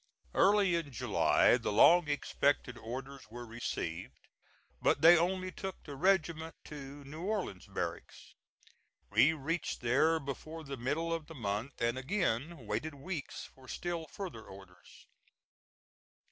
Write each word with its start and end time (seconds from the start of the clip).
Early 0.33 0.73
in 0.73 0.91
July 0.91 1.57
the 1.57 1.71
long 1.71 2.07
expected 2.07 2.75
orders 2.75 3.29
were 3.29 3.45
received, 3.45 4.17
but 4.81 5.01
they 5.03 5.15
only 5.15 5.51
took 5.51 5.83
the 5.83 5.95
regiment 5.95 6.55
to 6.63 7.03
New 7.03 7.21
Orleans 7.21 7.67
Barracks. 7.67 8.33
We 9.11 9.33
reached 9.33 9.81
there 9.81 10.19
before 10.19 10.63
the 10.63 10.75
middle 10.75 11.13
of 11.13 11.27
the 11.27 11.35
month, 11.35 11.79
and 11.79 11.99
again 11.99 12.65
waited 12.65 12.95
weeks 12.95 13.45
for 13.53 13.67
still 13.67 14.07
further 14.07 14.43
orders. 14.43 15.05